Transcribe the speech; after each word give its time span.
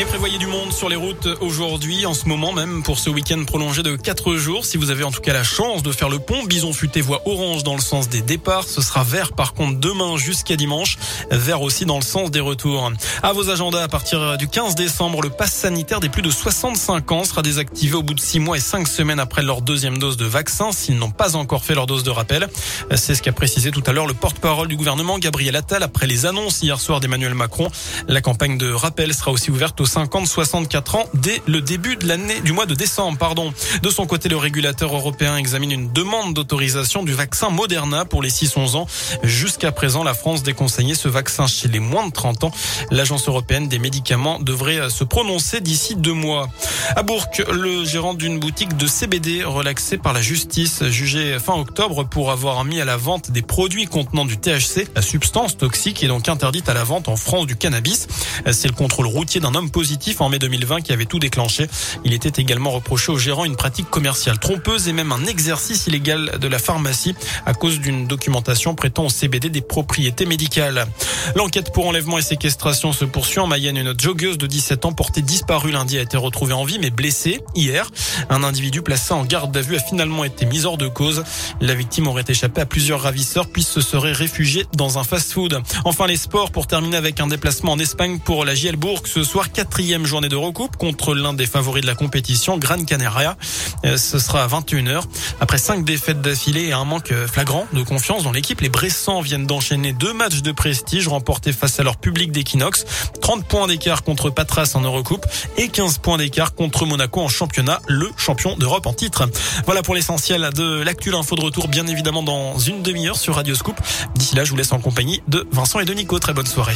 Et 0.00 0.04
prévoyez 0.04 0.38
du 0.38 0.46
monde 0.46 0.72
sur 0.72 0.88
les 0.88 0.94
routes 0.94 1.26
aujourd'hui, 1.40 2.06
en 2.06 2.14
ce 2.14 2.28
moment 2.28 2.52
même, 2.52 2.84
pour 2.84 3.00
ce 3.00 3.10
week-end 3.10 3.42
prolongé 3.44 3.82
de 3.82 3.96
4 3.96 4.36
jours. 4.36 4.64
Si 4.64 4.76
vous 4.76 4.90
avez 4.90 5.02
en 5.02 5.10
tout 5.10 5.20
cas 5.20 5.32
la 5.32 5.42
chance 5.42 5.82
de 5.82 5.90
faire 5.90 6.08
le 6.08 6.20
pont, 6.20 6.44
Bison 6.44 6.72
Futé 6.72 7.00
voie 7.00 7.20
orange 7.24 7.64
dans 7.64 7.74
le 7.74 7.80
sens 7.80 8.08
des 8.08 8.22
départs. 8.22 8.62
Ce 8.62 8.80
sera 8.80 9.02
vert 9.02 9.32
par 9.32 9.54
contre 9.54 9.80
demain 9.80 10.16
jusqu'à 10.16 10.54
dimanche. 10.54 10.98
Vert 11.32 11.62
aussi 11.62 11.84
dans 11.84 11.96
le 11.96 12.04
sens 12.04 12.30
des 12.30 12.38
retours. 12.38 12.92
À 13.24 13.32
vos 13.32 13.50
agendas, 13.50 13.82
à 13.82 13.88
partir 13.88 14.38
du 14.38 14.46
15 14.46 14.76
décembre, 14.76 15.20
le 15.20 15.30
pass 15.30 15.52
sanitaire 15.52 15.98
des 15.98 16.08
plus 16.08 16.22
de 16.22 16.30
65 16.30 17.10
ans 17.10 17.24
sera 17.24 17.42
désactivé 17.42 17.96
au 17.96 18.04
bout 18.04 18.14
de 18.14 18.20
6 18.20 18.38
mois 18.38 18.56
et 18.56 18.60
5 18.60 18.86
semaines 18.86 19.18
après 19.18 19.42
leur 19.42 19.62
deuxième 19.62 19.98
dose 19.98 20.16
de 20.16 20.26
vaccin 20.26 20.70
s'ils 20.70 20.96
n'ont 20.96 21.10
pas 21.10 21.34
encore 21.34 21.64
fait 21.64 21.74
leur 21.74 21.88
dose 21.88 22.04
de 22.04 22.10
rappel. 22.10 22.46
C'est 22.94 23.16
ce 23.16 23.22
qu'a 23.22 23.32
précisé 23.32 23.72
tout 23.72 23.82
à 23.84 23.92
l'heure 23.92 24.06
le 24.06 24.14
porte-parole 24.14 24.68
du 24.68 24.76
gouvernement, 24.76 25.18
Gabriel 25.18 25.56
Attal, 25.56 25.82
après 25.82 26.06
les 26.06 26.24
annonces 26.24 26.62
hier 26.62 26.78
soir 26.78 27.00
d'Emmanuel 27.00 27.34
Macron. 27.34 27.68
La 28.06 28.20
campagne 28.20 28.58
de 28.58 28.70
rappel 28.70 29.12
sera 29.12 29.32
aussi 29.32 29.50
ouverte 29.50 29.80
au 29.88 30.00
50-64 30.00 30.96
ans 30.96 31.04
dès 31.14 31.40
le 31.46 31.60
début 31.60 31.96
de 31.96 32.06
l'année, 32.06 32.40
du 32.40 32.52
mois 32.52 32.66
de 32.66 32.74
décembre, 32.74 33.16
pardon. 33.18 33.52
De 33.82 33.90
son 33.90 34.06
côté, 34.06 34.28
le 34.28 34.36
régulateur 34.36 34.94
européen 34.94 35.36
examine 35.36 35.72
une 35.72 35.92
demande 35.92 36.34
d'autorisation 36.34 37.02
du 37.02 37.12
vaccin 37.12 37.50
Moderna 37.50 38.04
pour 38.04 38.22
les 38.22 38.30
6-11 38.30 38.76
ans. 38.76 38.86
Jusqu'à 39.22 39.72
présent, 39.72 40.04
la 40.04 40.14
France 40.14 40.42
déconseillait 40.42 40.94
ce 40.94 41.08
vaccin 41.08 41.46
chez 41.46 41.68
les 41.68 41.80
moins 41.80 42.06
de 42.06 42.12
30 42.12 42.44
ans. 42.44 42.50
L'agence 42.90 43.28
européenne 43.28 43.68
des 43.68 43.78
médicaments 43.78 44.38
devrait 44.38 44.90
se 44.90 45.04
prononcer 45.04 45.60
d'ici 45.60 45.96
deux 45.96 46.12
mois. 46.12 46.48
À 46.96 47.02
Bourg, 47.02 47.26
le 47.50 47.84
gérant 47.84 48.14
d'une 48.14 48.38
boutique 48.38 48.76
de 48.76 48.86
CBD 48.86 49.44
relaxé 49.44 49.96
par 49.96 50.12
la 50.12 50.20
justice, 50.20 50.84
jugé 50.88 51.38
fin 51.38 51.54
octobre 51.54 52.04
pour 52.04 52.30
avoir 52.30 52.64
mis 52.64 52.80
à 52.80 52.84
la 52.84 52.96
vente 52.96 53.30
des 53.30 53.42
produits 53.42 53.86
contenant 53.86 54.24
du 54.24 54.38
THC, 54.38 54.88
la 54.94 55.02
substance 55.02 55.56
toxique 55.56 56.02
est 56.02 56.08
donc 56.08 56.28
interdite 56.28 56.68
à 56.68 56.74
la 56.74 56.84
vente 56.84 57.08
en 57.08 57.16
France 57.16 57.46
du 57.46 57.56
cannabis. 57.56 58.06
C'est 58.50 58.68
le 58.68 58.74
contrôle 58.74 59.06
routier 59.06 59.40
d'un 59.40 59.54
homme 59.54 59.70
en 60.18 60.28
mai 60.28 60.38
2020 60.40 60.80
qui 60.80 60.92
avait 60.92 61.06
tout 61.06 61.20
déclenché. 61.20 61.68
Il 62.04 62.12
était 62.12 62.40
également 62.42 62.70
reproché 62.70 63.12
au 63.12 63.18
gérant 63.18 63.44
une 63.44 63.54
pratique 63.54 63.88
commerciale 63.88 64.38
trompeuse 64.38 64.88
et 64.88 64.92
même 64.92 65.12
un 65.12 65.24
exercice 65.26 65.86
illégal 65.86 66.38
de 66.40 66.48
la 66.48 66.58
pharmacie 66.58 67.14
à 67.46 67.54
cause 67.54 67.78
d'une 67.78 68.06
documentation 68.06 68.74
prêtant 68.74 69.06
au 69.06 69.08
CBD 69.08 69.50
des 69.50 69.60
propriétés 69.60 70.26
médicales. 70.26 70.86
L'enquête 71.34 71.72
pour 71.72 71.86
enlèvement 71.86 72.18
et 72.18 72.22
séquestration 72.22 72.92
se 72.92 73.04
poursuit 73.04 73.40
en 73.40 73.46
Mayenne. 73.46 73.76
Une 73.76 73.98
joggeuse 73.98 74.38
de 74.38 74.46
17 74.46 74.84
ans 74.84 74.92
portée 74.92 75.22
disparue 75.22 75.72
lundi 75.72 75.98
a 75.98 76.02
été 76.02 76.16
retrouvée 76.16 76.54
en 76.54 76.64
vie 76.64 76.78
mais 76.78 76.90
blessée 76.90 77.40
hier. 77.54 77.90
Un 78.30 78.42
individu 78.42 78.82
placé 78.82 79.12
en 79.12 79.24
garde 79.24 79.56
à 79.56 79.60
vue 79.60 79.76
a 79.76 79.80
finalement 79.80 80.24
été 80.24 80.46
mis 80.46 80.64
hors 80.64 80.78
de 80.78 80.88
cause. 80.88 81.24
La 81.60 81.74
victime 81.74 82.06
aurait 82.06 82.24
échappé 82.28 82.60
à 82.60 82.66
plusieurs 82.66 83.02
ravisseurs 83.02 83.48
puis 83.48 83.62
se 83.62 83.80
serait 83.80 84.12
réfugiée 84.12 84.66
dans 84.76 84.98
un 84.98 85.04
fast-food. 85.04 85.60
Enfin 85.84 86.06
les 86.06 86.16
sports 86.16 86.50
pour 86.50 86.66
terminer 86.66 86.96
avec 86.96 87.20
un 87.20 87.26
déplacement 87.26 87.72
en 87.72 87.78
Espagne 87.78 88.18
pour 88.18 88.44
la 88.44 88.54
JL 88.54 88.76
Bourg 88.76 89.02
ce 89.04 89.22
soir 89.22 89.52
quatrième 89.52 90.06
journée 90.06 90.28
de 90.28 90.36
recoupe 90.36 90.76
contre 90.76 91.14
l'un 91.14 91.34
des 91.34 91.46
favoris 91.46 91.82
de 91.82 91.86
la 91.86 91.94
compétition, 91.94 92.58
Gran 92.58 92.84
Canaria. 92.84 93.36
Euh, 93.84 93.96
ce 93.96 94.18
sera 94.18 94.44
à 94.44 94.48
21h. 94.48 95.02
Après 95.40 95.58
cinq 95.58 95.84
défaites 95.84 96.20
d'affilée 96.20 96.66
et 96.66 96.72
un 96.72 96.84
manque 96.84 97.12
flagrant 97.26 97.66
de 97.72 97.82
confiance 97.82 98.24
dans 98.24 98.32
l'équipe, 98.32 98.60
les 98.60 98.68
Bressans 98.68 99.20
viennent 99.20 99.46
d'enchaîner 99.46 99.92
deux 99.92 100.12
matchs 100.12 100.42
de 100.42 100.52
prestige 100.52 101.08
remportés 101.18 101.52
face 101.52 101.80
à 101.80 101.82
leur 101.82 101.96
public 101.96 102.30
d'Equinox. 102.30 102.84
30 103.20 103.44
points 103.44 103.66
d'écart 103.66 104.04
contre 104.04 104.30
Patras 104.30 104.70
en 104.74 104.82
Eurocoupe 104.82 105.26
et 105.56 105.68
15 105.68 105.98
points 105.98 106.16
d'écart 106.16 106.54
contre 106.54 106.86
Monaco 106.86 107.20
en 107.20 107.28
championnat, 107.28 107.80
le 107.88 108.08
champion 108.16 108.56
d'Europe 108.56 108.86
en 108.86 108.92
titre. 108.92 109.28
Voilà 109.66 109.82
pour 109.82 109.96
l'essentiel 109.96 110.50
de 110.54 110.80
l'actuel 110.82 111.16
info 111.16 111.34
de 111.34 111.42
retour, 111.42 111.66
bien 111.66 111.86
évidemment 111.88 112.22
dans 112.22 112.56
une 112.58 112.82
demi-heure 112.82 113.16
sur 113.16 113.34
Radio 113.34 113.56
Scoop. 113.56 113.80
D'ici 114.14 114.36
là, 114.36 114.44
je 114.44 114.50
vous 114.50 114.56
laisse 114.56 114.72
en 114.72 114.78
compagnie 114.78 115.20
de 115.26 115.46
Vincent 115.50 115.80
et 115.80 115.84
de 115.84 115.92
Nico. 115.92 116.18
Très 116.20 116.34
bonne 116.34 116.46
soirée. 116.46 116.74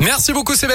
Merci 0.00 0.32
beaucoup 0.32 0.54
Sébastien. 0.54 0.68